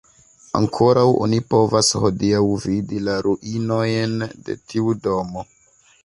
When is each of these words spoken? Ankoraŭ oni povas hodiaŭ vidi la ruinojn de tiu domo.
Ankoraŭ 0.59 1.01
oni 1.25 1.41
povas 1.53 1.89
hodiaŭ 2.03 2.39
vidi 2.63 3.01
la 3.09 3.17
ruinojn 3.27 4.15
de 4.47 4.57
tiu 4.73 4.95
domo. 5.09 5.45